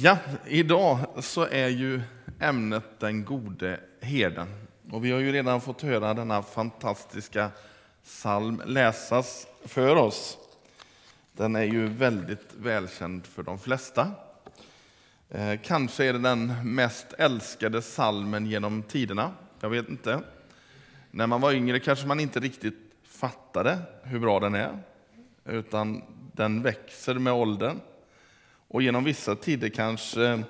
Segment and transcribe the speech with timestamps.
[0.00, 2.02] Ja, idag så är ju
[2.40, 4.48] ämnet den gode herden.
[4.90, 7.50] Och vi har ju redan fått höra denna fantastiska
[8.04, 10.38] psalm läsas för oss.
[11.32, 14.10] Den är ju väldigt välkänd för de flesta.
[15.30, 19.30] Eh, kanske är det den mest älskade salmen genom tiderna.
[19.60, 20.20] Jag vet inte.
[21.10, 24.78] När man var yngre kanske man inte riktigt fattade hur bra den är.
[25.44, 26.02] Utan
[26.32, 27.80] den växer med åldern.
[28.68, 30.42] Och genom vissa tider kanske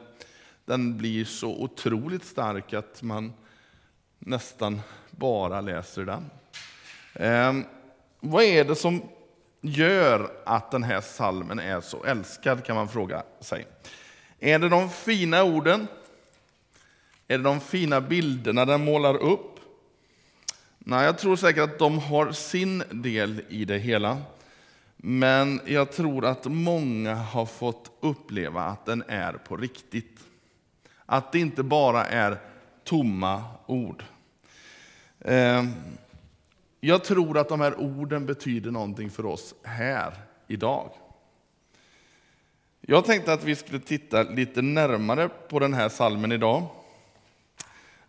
[0.65, 3.33] den blir så otroligt stark att man
[4.19, 4.81] nästan
[5.11, 6.31] bara läser den.
[7.15, 7.67] Eh,
[8.21, 9.03] vad är det som
[9.61, 13.67] gör att den här salmen är så älskad, kan man fråga sig.
[14.41, 15.87] Är det de fina orden?
[17.29, 19.61] Är det de fina bilderna den målar upp?
[20.79, 24.19] Nej, jag tror säkert att de har sin del i det hela.
[25.07, 30.21] Men jag tror att många har fått uppleva att den är på riktigt.
[31.07, 32.39] Att det inte bara är
[32.85, 34.05] tomma ord.
[35.21, 35.73] Ehm,
[36.81, 40.15] jag tror att de här orden betyder någonting för oss här
[40.49, 40.91] idag.
[42.81, 46.67] Jag tänkte att vi skulle titta lite närmare på den här salmen idag.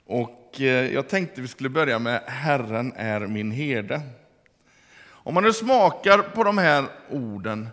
[0.06, 4.02] Och eh, jag tänkte vi skulle börja med Herren är min herde.
[5.26, 7.70] Om man nu smakar på de här orden,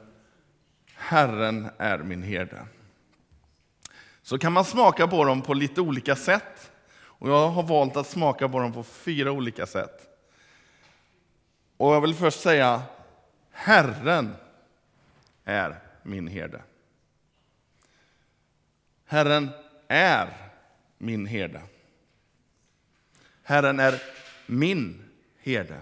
[0.95, 2.67] Herren är min herde,
[4.22, 6.73] så kan man smaka på dem på lite olika sätt.
[6.95, 10.08] Och jag har valt att smaka på dem på fyra olika sätt.
[11.77, 12.83] Och jag vill först säga,
[13.50, 14.34] Herren
[15.45, 16.62] är min herde.
[19.06, 19.50] Herren
[19.89, 20.28] är
[20.98, 21.62] min herde.
[23.42, 24.03] Herren är
[24.47, 25.11] min
[25.42, 25.80] herde.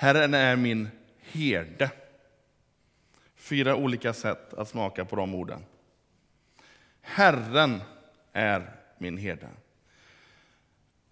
[0.00, 0.88] Herren är min
[1.20, 1.90] herde.
[3.36, 5.64] Fyra olika sätt att smaka på de orden.
[7.00, 7.82] Herren
[8.32, 9.48] är min herde.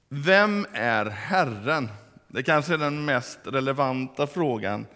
[0.09, 1.89] Vem är Herren?
[2.29, 4.87] Det kanske är den mest relevanta frågan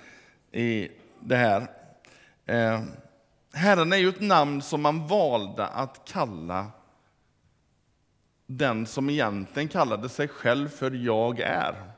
[0.53, 0.89] i
[1.21, 1.67] det här.
[2.47, 2.83] Eh,
[3.53, 6.71] Herren är ju ett namn som man valde att kalla
[8.47, 11.93] den som egentligen kallade sig själv för Jag är.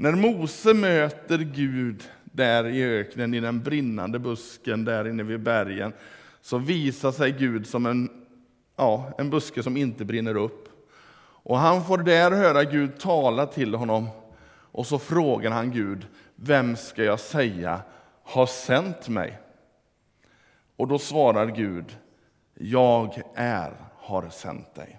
[0.00, 5.92] När Mose möter Gud där i öknen, i den brinnande busken där inne vid bergen,
[6.40, 8.10] så visar sig Gud som en,
[8.76, 10.68] ja, en buske som inte brinner upp.
[11.42, 14.08] Och han får där höra Gud tala till honom
[14.72, 17.80] och så frågar han Gud, vem ska jag säga
[18.22, 19.38] har sänt mig?
[20.76, 21.96] Och då svarar Gud,
[22.54, 24.98] jag är har sänt dig.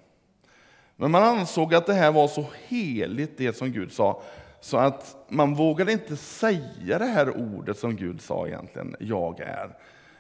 [0.96, 4.22] Men man ansåg att det här var så heligt, det som Gud sa,
[4.62, 9.78] så att man vågade inte säga det här ordet som Gud sa egentligen, jag är.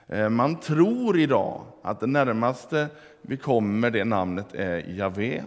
[0.07, 2.87] Eh, man tror idag att det närmaste
[3.21, 5.43] vi kommer det namnet är Javé.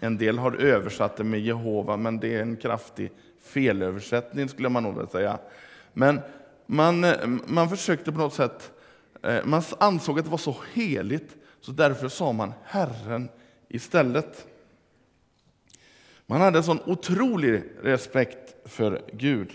[0.00, 3.12] En del har översatt det med Jehova, men det är en kraftig
[3.42, 5.38] felöversättning skulle man nog vilja säga.
[5.92, 6.20] Men
[6.66, 8.72] man, eh, man försökte på något sätt,
[9.22, 13.28] eh, man ansåg att det var så heligt, så därför sa man Herren
[13.68, 14.46] istället.
[16.26, 19.52] Man hade en sån otrolig respekt för Gud.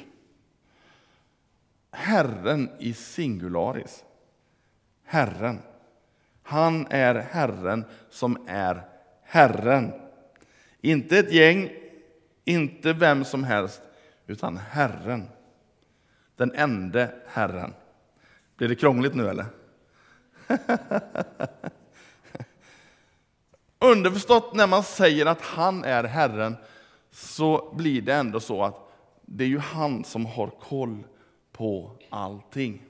[1.92, 4.04] Herren i singularis.
[5.04, 5.60] Herren.
[6.44, 8.82] Han är Herren som är
[9.24, 9.94] Herren.
[10.82, 11.70] Inte ett gäng,
[12.46, 13.82] inte vem som helst,
[14.28, 15.28] utan Herren.
[16.36, 17.74] Den enda Herren.
[18.58, 19.46] Blir det krångligt nu eller?
[23.80, 26.56] Underförstått när man säger att han är Herren
[27.12, 28.92] så blir det ändå så att
[29.26, 31.04] det är ju han som har koll
[31.52, 32.84] på allting.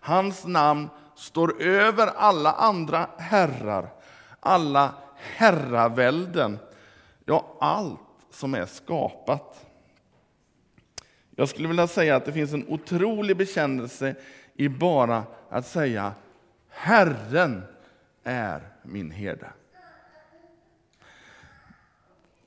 [0.00, 3.92] Hans namn står över alla andra herrar,
[4.40, 6.58] alla herravälden,
[7.24, 9.66] ja, allt som är skapat.
[11.30, 14.14] Jag skulle vilja säga att det finns en otrolig bekännelse
[14.54, 16.12] i bara att säga
[16.68, 17.62] Herren
[18.22, 19.46] är min herde.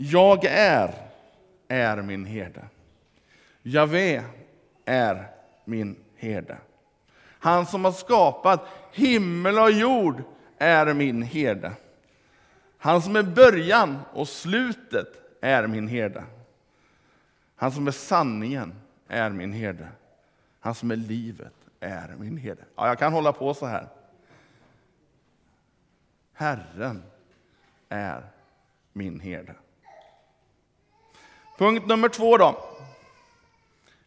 [0.01, 0.93] Jag är,
[1.67, 2.61] är min herde.
[3.61, 4.23] Javé
[4.85, 5.27] är
[5.65, 6.57] min herde.
[7.21, 10.23] Han som har skapat himmel och jord
[10.57, 11.71] är min herde.
[12.77, 15.07] Han som är början och slutet
[15.41, 16.23] är min herde.
[17.55, 18.73] Han som är sanningen
[19.07, 19.87] är min herde.
[20.59, 22.63] Han som är livet är min herde.
[22.75, 23.87] Ja, jag kan hålla på så här.
[26.33, 27.03] Herren
[27.89, 28.23] är
[28.93, 29.55] min herde.
[31.59, 32.63] Punkt nummer två då.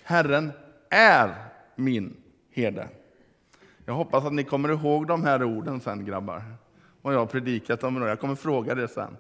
[0.03, 0.53] Herren
[0.91, 1.35] är
[1.75, 2.17] min
[2.51, 2.89] herde.
[3.85, 6.43] Jag hoppas att ni kommer ihåg de här orden sen, grabbar.
[7.03, 8.09] Och jag har predikat om det.
[8.09, 9.17] Jag kommer fråga det sen.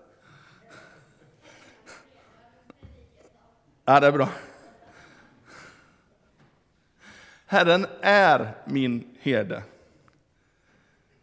[3.84, 4.28] Ja, det är bra.
[7.46, 9.62] Herren är min herde.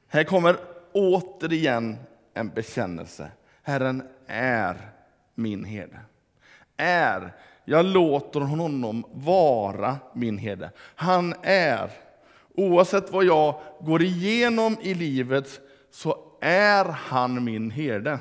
[0.08, 0.58] Här kommer
[0.92, 1.98] återigen
[2.34, 3.32] en bekännelse.
[3.64, 4.92] Herren är
[5.36, 6.00] min herde.
[6.80, 7.34] Är.
[7.66, 10.72] Jag låter honom vara min herde.
[10.96, 11.92] Han är.
[12.56, 15.60] Oavsett vad jag går igenom i livet
[15.92, 18.20] så är han min herde.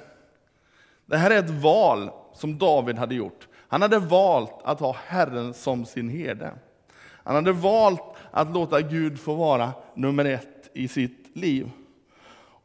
[1.07, 3.49] Det här är ett val som David hade gjort.
[3.69, 6.53] Han hade valt att ha Herren som sin herde.
[7.25, 11.71] Han hade valt att låta Gud få vara nummer ett i sitt liv.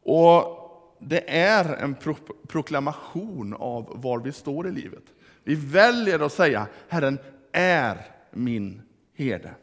[0.02, 0.60] Och
[0.98, 2.14] det är en pro
[2.48, 5.02] proklamation av var vi står i livet.
[5.44, 7.18] Vi väljer att säga Herren
[7.52, 7.98] är
[8.30, 8.82] min
[9.14, 9.54] herde.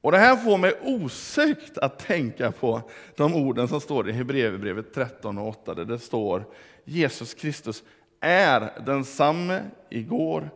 [0.00, 2.82] Och Det här får mig osökt att tänka på
[3.16, 6.44] de orden som står i Hebreerbrevet 13 och 8, där det står
[6.84, 7.82] Jesus Kristus
[8.20, 10.50] är densamme igår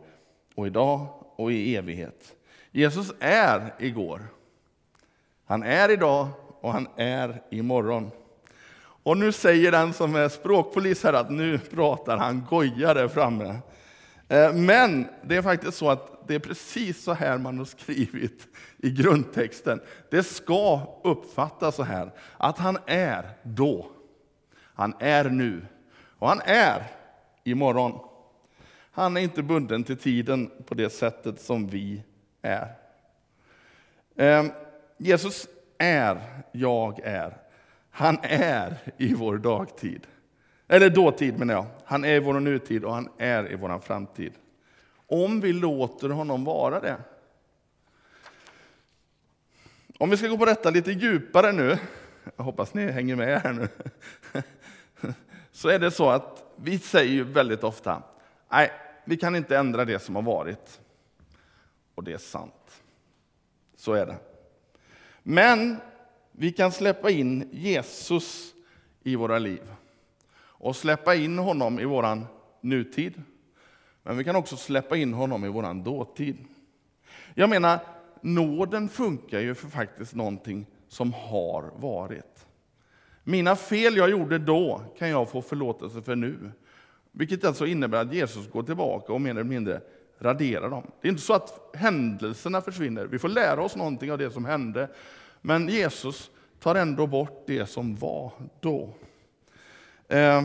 [0.55, 2.35] och idag och i evighet.
[2.71, 4.21] Jesus är igår.
[5.45, 6.27] Han är idag
[6.61, 8.11] och han är imorgon.
[8.77, 13.59] Och nu säger den som är språkpolis här att nu pratar han goja där framme.
[14.27, 18.47] Eh, men det är faktiskt så att det är precis så här man har skrivit
[18.77, 19.81] i grundtexten.
[20.11, 23.91] Det ska uppfattas så här, att han är då.
[24.73, 25.65] Han är nu.
[26.19, 26.83] Och han är
[27.43, 27.99] imorgon.
[28.91, 32.03] Han är inte bunden till tiden på det sättet som vi
[32.41, 32.75] är.
[34.15, 34.51] Ehm,
[34.97, 37.37] Jesus är, jag är.
[37.89, 40.07] Han är i vår dagtid.
[40.67, 41.65] Eller dåtid menar jag.
[41.85, 44.33] Han är i vår nutid och han är i vår framtid.
[45.07, 46.97] Om vi låter honom vara det.
[49.97, 51.77] Om vi ska gå på detta lite djupare nu,
[52.35, 53.67] jag hoppas ni hänger med här nu,
[55.51, 58.03] så är det så att vi säger väldigt ofta,
[58.51, 58.71] nej,
[59.05, 60.81] vi kan inte ändra det som har varit.
[61.95, 62.81] Och det är sant.
[63.75, 64.17] Så är det.
[65.23, 65.77] Men
[66.31, 68.53] vi kan släppa in Jesus
[69.03, 69.61] i våra liv
[70.65, 72.21] och släppa in honom i vår
[72.61, 73.21] nutid.
[74.03, 76.37] Men vi kan också släppa in honom i vår dåtid.
[77.33, 77.79] Jag menar,
[78.21, 82.45] nåden funkar ju för faktiskt någonting som har varit.
[83.23, 86.51] Mina fel jag gjorde då kan jag få förlåtelse för nu.
[87.11, 89.81] Vilket alltså innebär att Jesus går tillbaka och mer eller mindre
[90.19, 90.91] raderar dem.
[91.01, 93.05] Det är inte så att händelserna försvinner.
[93.05, 94.89] Vi får lära oss någonting av det som hände.
[95.41, 98.93] Men Jesus tar ändå bort det som var då.
[100.07, 100.41] Eh,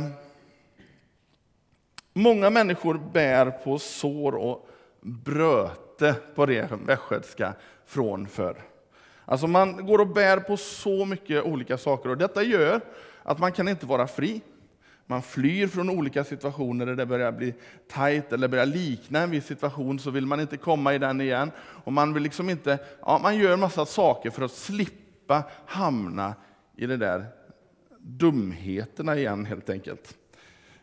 [2.12, 4.68] många människor bär på sår och
[5.00, 7.54] bröte på det västgötska
[7.86, 8.56] från förr.
[9.24, 12.80] Alltså man går och bär på så mycket olika saker och detta gör
[13.22, 14.40] att man kan inte vara fri.
[15.06, 17.54] Man flyr från olika situationer där det börjar bli
[17.88, 21.50] tajt eller börjar likna en viss situation, så vill man inte komma i den igen.
[21.58, 26.34] Och man vill liksom inte, ja, man gör massa saker för att slippa hamna
[26.76, 27.26] i det där
[28.02, 30.16] dumheterna igen helt enkelt.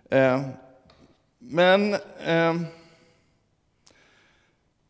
[0.09, 0.41] Eh,
[1.39, 2.55] men eh,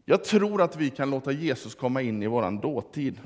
[0.05, 3.19] jag tror att vi kan låta Jesus komma in i vår dåtid.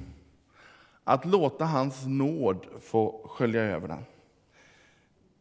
[1.03, 4.05] Att låta hans nåd få skölja över den.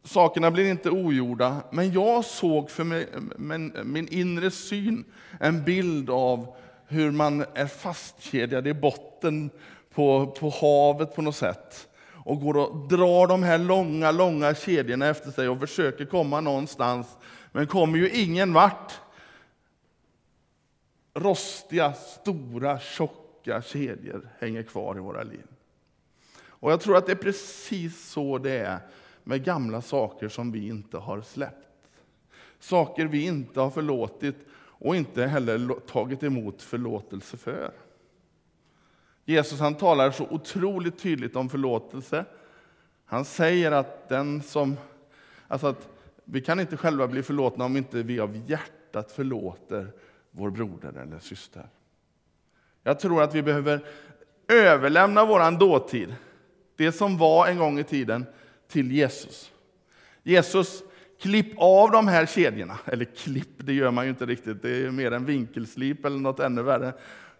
[0.03, 3.07] Sakerna blir inte ogjorda, men jag såg för mig,
[3.37, 5.05] min, min inre syn
[5.39, 6.55] en bild av
[6.87, 9.49] hur man är fastkedjad i botten
[9.93, 11.90] på, på havet på något sätt
[12.25, 17.17] och går och drar de här långa, långa kedjorna efter sig och försöker komma någonstans,
[17.51, 18.93] men kommer ju ingen vart.
[21.13, 25.45] Rostiga, stora, tjocka kedjor hänger kvar i våra liv.
[26.43, 28.79] Och jag tror att det är precis så det är
[29.23, 31.67] med gamla saker som vi inte har släppt.
[32.59, 37.71] Saker vi inte har förlåtit och inte heller tagit emot förlåtelse för.
[39.25, 42.25] Jesus han talar så otroligt tydligt om förlåtelse.
[43.05, 44.77] Han säger att den som,
[45.47, 45.89] alltså att
[46.25, 49.87] vi kan inte själva bli förlåtna om inte vi av hjärtat förlåter
[50.31, 51.67] vår broder eller syster.
[52.83, 53.85] Jag tror att vi behöver
[54.47, 56.15] överlämna vår dåtid,
[56.75, 58.25] det som var en gång i tiden,
[58.67, 59.51] till Jesus.
[60.23, 60.83] Jesus,
[61.21, 62.79] klipp av de här kedjorna.
[62.85, 66.39] Eller klipp, det gör man ju inte riktigt, det är mer en vinkelslip eller något
[66.39, 66.93] ännu värre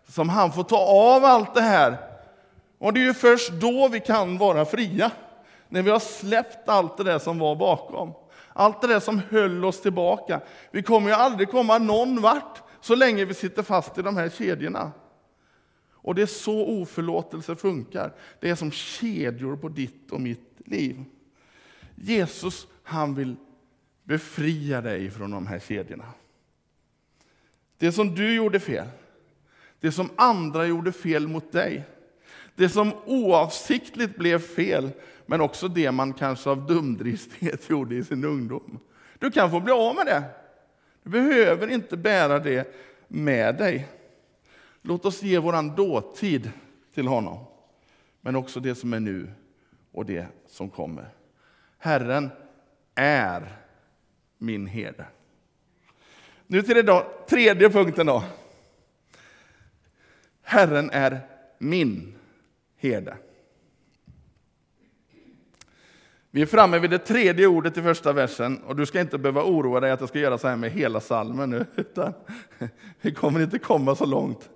[0.07, 1.97] som han får ta av allt det här.
[2.77, 5.11] Och det är ju först då vi kan vara fria.
[5.69, 8.13] När vi har släppt allt det där som var bakom.
[8.53, 10.41] Allt det där som höll oss tillbaka.
[10.71, 14.29] Vi kommer ju aldrig komma någon vart så länge vi sitter fast i de här
[14.29, 14.91] kedjorna.
[15.91, 18.13] Och det är så oförlåtelse funkar.
[18.39, 21.03] Det är som kedjor på ditt och mitt liv.
[21.95, 23.35] Jesus, han vill
[24.03, 26.05] befria dig från de här kedjorna.
[27.77, 28.87] Det som du gjorde fel,
[29.81, 31.83] det som andra gjorde fel mot dig,
[32.55, 34.89] det som oavsiktligt blev fel,
[35.25, 38.79] men också det man kanske av dumdristighet gjorde i sin ungdom.
[39.19, 40.23] Du kan få bli av med det.
[41.03, 42.75] Du behöver inte bära det
[43.07, 43.87] med dig.
[44.81, 46.51] Låt oss ge våran dåtid
[46.93, 47.45] till honom,
[48.21, 49.31] men också det som är nu
[49.91, 51.09] och det som kommer.
[51.77, 52.29] Herren
[52.95, 53.57] är
[54.37, 55.05] min herde.
[56.47, 58.23] Nu till det tredje punkten då.
[60.51, 61.19] Herren är
[61.57, 62.15] min
[62.77, 63.17] herde.
[66.31, 69.43] Vi är framme vid det tredje ordet i första versen och du ska inte behöva
[69.43, 72.13] oroa dig att jag ska göra så här med hela salmen nu, utan
[73.01, 74.49] vi kommer inte komma så långt.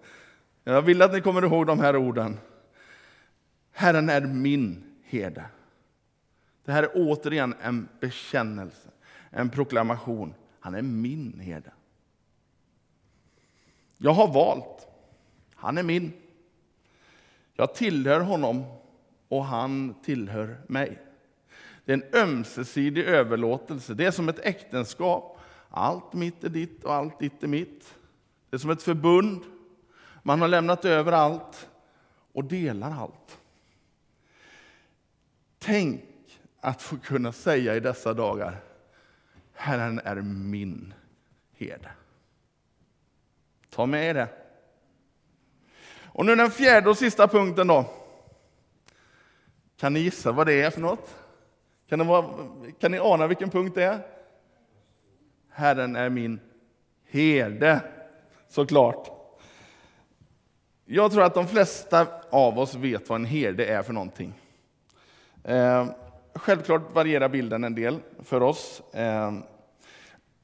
[0.64, 2.38] Jag vill att ni kommer ihåg de här orden.
[3.72, 5.46] Herren är min herde.
[6.66, 8.90] Det här är återigen en bekännelse,
[9.30, 10.34] en proklamation.
[10.60, 11.72] Han är min herde.
[13.98, 14.85] Jag har valt.
[15.66, 16.14] Han är min.
[17.54, 18.66] Jag tillhör honom
[19.28, 21.00] och han tillhör mig.
[21.86, 23.94] Det är en ömsesidig överlåtelse.
[23.94, 25.40] Det är som ett äktenskap.
[25.70, 27.96] Allt mitt är ditt och allt ditt är mitt.
[28.50, 29.42] Det är som ett förbund.
[30.24, 31.70] Man har lämnat över allt
[32.32, 33.40] och delar allt.
[35.60, 36.04] Tänk
[36.60, 38.64] att få kunna säga i dessa dagar,
[39.54, 40.94] Herren är min
[41.54, 41.92] herde.
[43.70, 44.45] Ta med er det.
[46.16, 47.86] Och nu den fjärde och sista punkten då.
[49.78, 51.16] Kan ni gissa vad det är för något?
[51.90, 52.26] Kan ni, vara,
[52.80, 54.00] kan ni ana vilken punkt det är?
[55.50, 56.40] Herren är min
[57.10, 57.80] herde,
[58.48, 59.10] såklart.
[60.86, 64.34] Jag tror att de flesta av oss vet vad en herde är för någonting.
[65.44, 65.88] Eh,
[66.34, 68.82] självklart varierar bilden en del för oss.
[68.94, 69.34] Eh,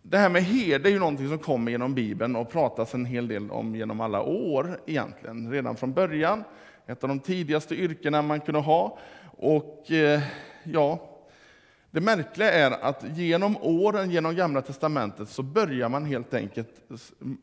[0.02, 3.28] det här med herde är ju någonting som kommer genom Bibeln och pratas en hel
[3.28, 5.52] del om genom alla år egentligen.
[5.52, 6.44] Redan från början,
[6.86, 8.98] ett av de tidigaste yrkena man kunde ha.
[9.38, 10.22] Och eh,
[10.64, 11.12] ja,
[11.92, 16.70] det märkliga är att genom åren, genom Gamla Testamentet, så börjar man helt enkelt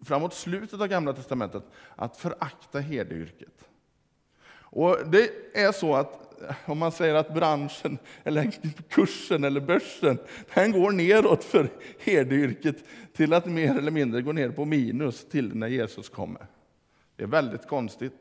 [0.05, 1.63] framåt slutet av Gamla Testamentet
[1.97, 3.65] att förakta herdeyrket.
[4.71, 6.28] Och det är så att
[6.65, 8.51] om man säger att branschen, eller
[8.89, 10.19] kursen eller börsen,
[10.55, 11.69] den går neråt för
[11.99, 12.77] herdeyrket
[13.13, 16.47] till att mer eller mindre gå ner på minus till när Jesus kommer.
[17.17, 18.13] Det är väldigt konstigt.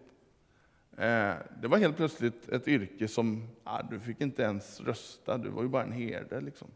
[0.98, 5.50] Eh, det var helt plötsligt ett yrke som, ja, du fick inte ens rösta, du
[5.50, 6.42] var ju bara en herde.
[6.42, 6.68] Liksom.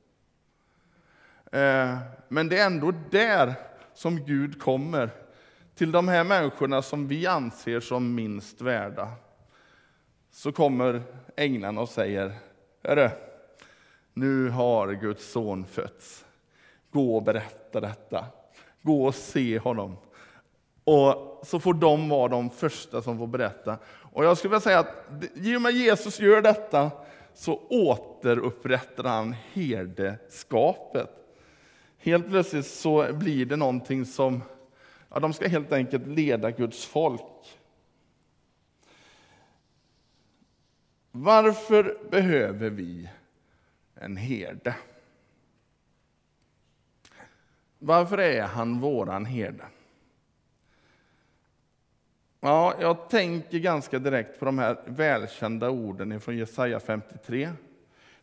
[1.51, 3.53] Eh, men det är ändå där
[3.93, 5.09] som Gud kommer,
[5.75, 9.11] till de här människorna som vi anser som minst värda.
[10.31, 11.01] Så kommer
[11.35, 12.33] änglarna och säger,
[12.83, 13.09] Hörru,
[14.13, 16.25] nu har Guds son fötts.
[16.91, 18.25] Gå och berätta detta.
[18.81, 19.97] Gå och se honom.
[20.83, 23.77] Och så får de vara de första som får berätta.
[23.85, 24.95] Och jag skulle vilja säga att
[25.33, 26.91] i och med Jesus gör detta
[27.33, 31.09] så återupprättar han herdeskapet.
[31.97, 34.43] Helt plötsligt så blir det någonting som,
[35.09, 37.21] ja, de ska helt enkelt leda Guds folk.
[41.11, 43.09] Varför behöver vi
[43.95, 44.75] en herde?
[47.79, 49.63] Varför är han våran herde?
[52.39, 57.49] Ja, jag tänker ganska direkt på de här välkända orden från Jesaja 53,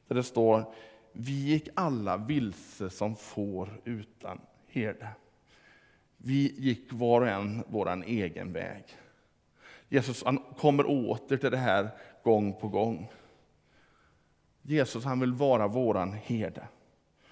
[0.08, 0.74] där det står
[1.12, 5.08] Vi gick alla vilse som får utan herde.
[6.16, 8.84] Vi gick var och en vår egen väg.
[9.88, 11.90] Jesus han kommer åter till det här
[12.28, 13.12] gång på gång.
[14.62, 16.68] Jesus han vill vara våran herde.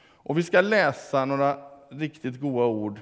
[0.01, 1.59] Och vi ska läsa några
[1.91, 3.01] riktigt goda ord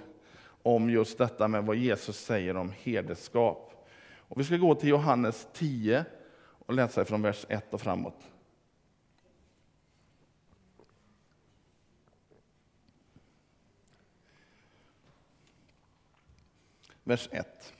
[0.62, 3.88] om just detta med vad Jesus säger om herdeskap.
[4.18, 6.04] Och vi ska gå till Johannes 10
[6.66, 8.30] och läsa från vers 1 och framåt.
[17.04, 17.72] Vers 1.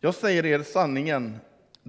[0.00, 1.38] Jag säger er sanningen,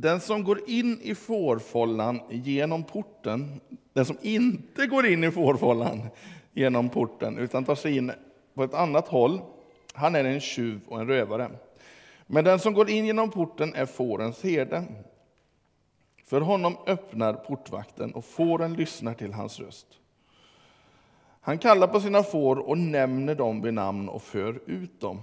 [0.01, 3.61] den som går in i fårfållan genom porten,
[3.93, 6.09] den som inte går in i fårfållan
[6.53, 8.11] genom porten, utan tar sig in
[8.53, 9.41] på ett annat håll,
[9.93, 11.51] han är en tjuv och en rövare.
[12.27, 14.83] Men den som går in genom porten är fårens herde.
[16.25, 19.87] För honom öppnar portvakten och fåren lyssnar till hans röst.
[21.41, 25.21] Han kallar på sina får och nämner dem vid namn och för ut dem.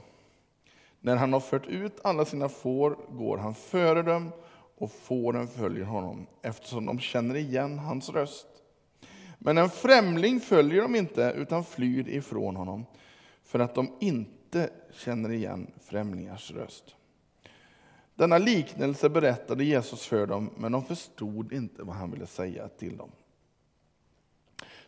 [1.01, 4.33] När han har fört ut alla sina får går han före dem
[4.77, 8.47] och fåren följer honom eftersom de känner igen hans röst.
[9.39, 12.87] Men en främling följer de inte utan flyr ifrån honom
[13.43, 16.97] för att de inte känner igen främlingars röst.
[18.15, 22.97] Denna liknelse berättade Jesus för dem, men de förstod inte vad han ville säga till
[22.97, 23.11] dem.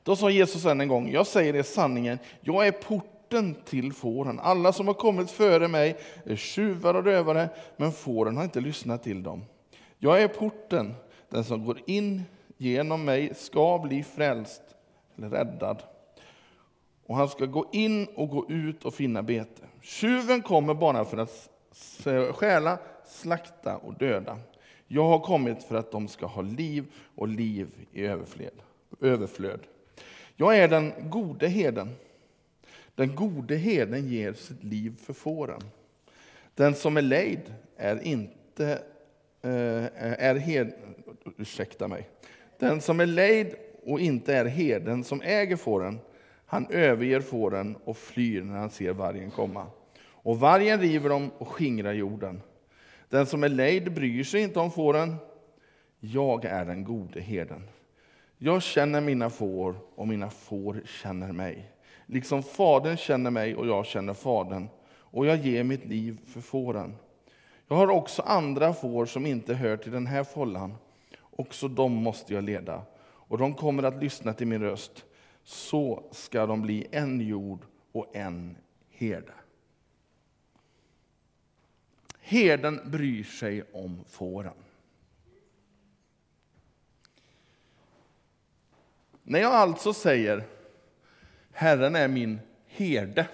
[0.03, 4.41] Då sa Jesus än en gång, jag säger er sanningen, jag är porten till fåren.
[4.41, 9.03] Alla som har kommit före mig är tjuvar och rövare, men fåren har inte lyssnat
[9.03, 9.45] till dem.
[9.99, 10.95] Jag är porten,
[11.29, 12.23] den som går in
[12.57, 14.63] genom mig ska bli frälst,
[15.17, 15.83] eller räddad.
[17.07, 19.63] Och han ska gå in och gå ut och finna bete.
[19.81, 21.51] Tjuven kommer bara för att
[22.37, 24.39] stjäla, slakta och döda.
[24.87, 28.05] Jag har kommit för att de ska ha liv och liv i
[29.01, 29.61] överflöd.
[30.37, 31.91] Jag är den gode herden.
[32.95, 35.61] Den gode herden ger sitt liv för fåren.
[36.55, 38.83] Den som är lejd är inte
[39.43, 39.85] Eh,
[40.25, 40.73] är hed,
[41.37, 42.09] ursäkta mig.
[42.59, 43.55] Den som är lejd
[43.85, 45.99] och inte är herden som äger fåren,
[46.47, 49.67] han överger fåren och flyr när han ser vargen komma.
[50.01, 52.43] Och vargen river dem och skingrar jorden.
[53.09, 55.17] Den som är lejd bryr sig inte om fåren.
[56.01, 57.69] Jag är den gode herden.
[58.39, 61.73] Jag känner mina får och mina får känner mig.
[62.07, 64.69] Liksom Fadern känner mig och jag känner Fadern.
[64.89, 66.95] Och jag ger mitt liv för fåren.
[67.69, 70.75] Jag har också andra får som inte hör till den här follan.
[71.21, 72.83] Också dem måste jag leda.
[73.01, 75.05] Och de kommer att lyssna till min röst.
[75.45, 77.61] Så ska de bli en jord
[77.93, 78.57] och en
[78.91, 79.33] herde.
[82.21, 84.55] Herden bryr sig om fåren.
[89.23, 90.45] När jag alltså säger
[91.53, 93.27] Herren är min herde,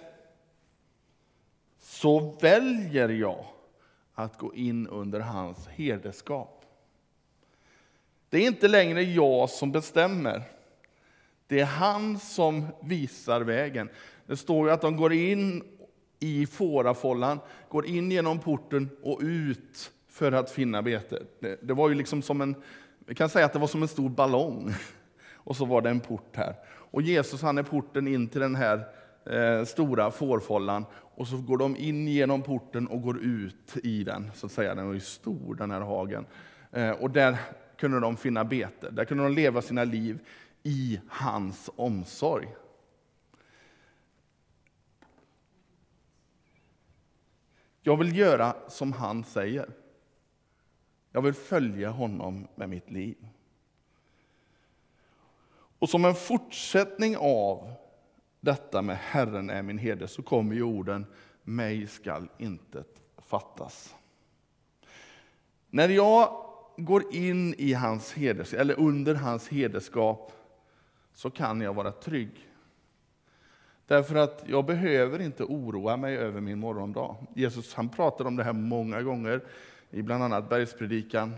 [1.78, 3.53] så väljer jag
[4.14, 6.64] att gå in under hans herdeskap.
[8.28, 10.42] Det är inte längre jag som bestämmer.
[11.46, 13.88] Det är han som visar vägen.
[14.26, 15.62] Det står ju att de går in
[16.20, 21.22] i fårafållan, går in genom porten och ut för att finna bete.
[21.40, 22.54] Det, det, var ju liksom som en,
[23.06, 24.74] vi kan säga att det var som en stor ballong.
[25.46, 26.54] Och så var det en port här.
[26.66, 28.86] Och Jesus han är porten in till den här
[29.26, 30.84] eh, stora fårfållan.
[31.16, 34.30] Och så går de in genom porten och går ut i den.
[34.34, 34.74] så att säga.
[34.74, 36.26] Den var ju stor den här hagen.
[36.72, 37.36] Eh, och där
[37.76, 38.90] kunde de finna bete.
[38.90, 40.18] Där kunde de leva sina liv
[40.62, 42.48] i hans omsorg.
[47.82, 49.68] Jag vill göra som han säger.
[51.12, 53.16] Jag vill följa honom med mitt liv.
[55.78, 57.72] Och som en fortsättning av
[58.44, 61.06] detta med Herren är min herde så kommer ju orden
[61.42, 63.94] mig skall intet fattas.
[65.70, 66.44] När jag
[66.76, 70.32] går in i hans heders, eller under hans hederskap
[71.12, 72.48] så kan jag vara trygg.
[73.86, 77.16] Därför att jag behöver inte oroa mig över min morgondag.
[77.34, 79.44] Jesus han pratar om det här många gånger,
[79.90, 81.34] i bland annat bergspredikan,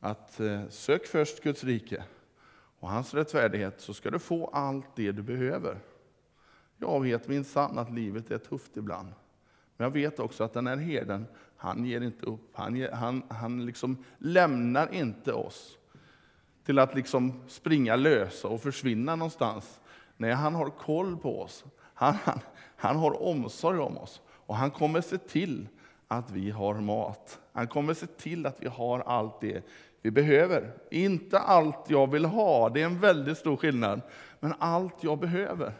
[0.00, 2.04] att eh, sök först Guds rike
[2.80, 5.78] och hans rättfärdighet så ska du få allt det du behöver.
[6.82, 9.08] Jag vet minsann att livet är tufft ibland.
[9.76, 12.50] Men jag vet också att den här herden, han ger inte upp.
[12.52, 15.78] Han, ger, han, han liksom lämnar inte oss
[16.64, 19.80] till att liksom springa lösa och försvinna någonstans.
[20.16, 21.64] Nej, han har koll på oss.
[21.94, 22.40] Han, han,
[22.76, 24.20] han har omsorg om oss.
[24.28, 25.68] Och han kommer se till
[26.08, 27.40] att vi har mat.
[27.52, 29.64] Han kommer se till att vi har allt det
[30.02, 30.72] vi behöver.
[30.90, 34.00] Inte allt jag vill ha, det är en väldigt stor skillnad.
[34.40, 35.72] Men allt jag behöver.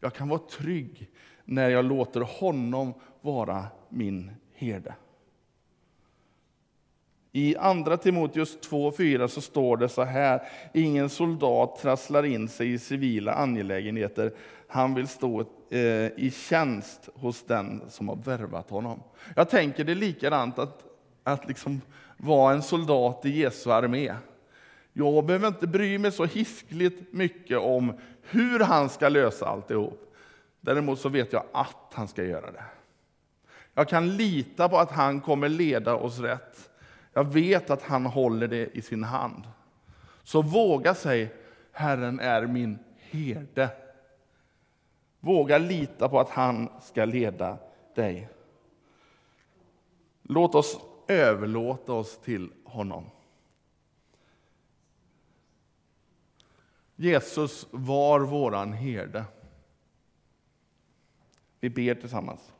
[0.00, 1.08] Jag kan vara trygg
[1.44, 4.94] när jag låter honom vara min herde.
[7.32, 10.42] I Andra Timoteus 2.4 så står det så här,
[10.74, 14.32] ingen soldat trasslar in sig i civila angelägenheter.
[14.68, 15.78] Han vill stå eh,
[16.16, 19.02] i tjänst hos den som har värvat honom.
[19.36, 20.84] Jag tänker det är likadant att,
[21.24, 21.80] att liksom
[22.16, 24.14] vara en soldat i Jesu armé.
[24.92, 30.14] Jag behöver inte bry mig så hiskligt mycket om hur han ska lösa alltihop.
[30.60, 32.64] Däremot så vet jag att han ska göra det.
[33.74, 36.70] Jag kan lita på att han kommer leda oss rätt.
[37.12, 39.44] Jag vet att han håller det i sin hand.
[40.22, 41.28] Så våga säga,
[41.72, 42.78] Herren är min
[43.10, 43.68] herde.
[45.20, 47.58] Våga lita på att han ska leda
[47.94, 48.28] dig.
[50.22, 53.04] Låt oss överlåta oss till honom.
[57.00, 59.24] Jesus var våran herde.
[61.60, 62.52] Vi ber tillsammans.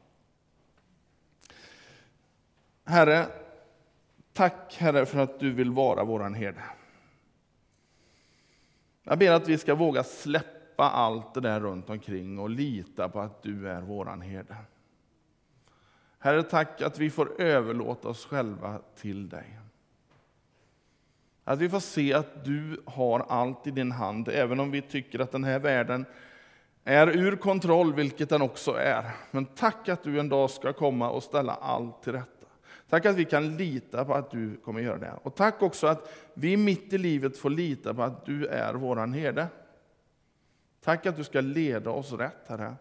[2.85, 3.27] Herre,
[4.33, 6.63] tack Herre för att du vill vara våran herde.
[9.03, 13.21] Jag ber att vi ska våga släppa allt det där runt omkring och lita på
[13.21, 14.57] att du är våran herde.
[16.19, 19.59] Herre, tack att vi får överlåta oss själva till dig.
[21.45, 25.19] Att vi får se att du har allt i din hand, även om vi tycker
[25.19, 26.07] att den här världen
[26.85, 29.11] är ur kontroll, vilket den också är.
[29.31, 32.47] Men tack att du en dag ska komma och ställa allt till rätta.
[32.89, 35.15] Tack att vi kan lita på att du kommer göra det.
[35.23, 39.13] Och tack också att vi mitt i livet får lita på att du är våran
[39.13, 39.47] herde.
[40.85, 42.75] Tack att du ska leda oss rätt, Herre.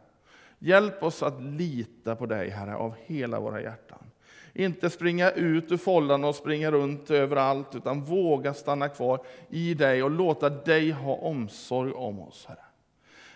[0.59, 4.08] Hjälp oss att lita på dig, Herre, av hela våra hjärtan.
[4.53, 10.03] Inte springa ut ur follan och springa runt överallt, utan våga stanna kvar i dig
[10.03, 12.65] och låta dig ha omsorg om oss, Herre.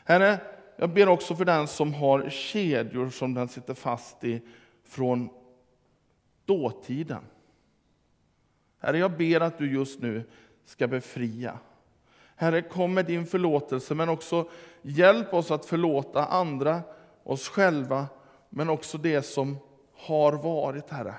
[0.05, 0.39] Herre,
[0.75, 4.41] jag ber också för den som har kedjor som den sitter fast i
[4.83, 5.29] från
[6.45, 7.23] dåtiden.
[8.79, 10.23] Herre, jag ber att du just nu
[10.65, 11.59] ska befria.
[12.35, 14.49] Herre, kom med din förlåtelse, men också
[14.81, 16.81] hjälp oss att förlåta andra,
[17.23, 18.05] oss själva,
[18.49, 19.57] men också det som
[20.03, 21.15] har varit, Herre.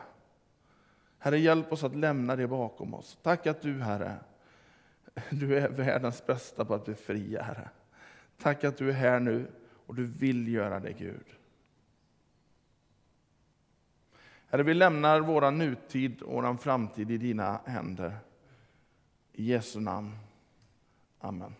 [1.18, 3.18] Herre, hjälp oss att lämna det bakom oss.
[3.22, 4.16] Tack att du, Herre,
[5.30, 7.68] du är världens bästa på att befria, Herre.
[8.38, 9.46] Tack att du är här nu
[9.86, 11.26] och du vill göra det, Gud.
[14.46, 18.16] Herre, vi lämnar vår nutid och vår framtid i dina händer.
[19.32, 20.18] I Jesu namn.
[21.18, 21.54] Amen.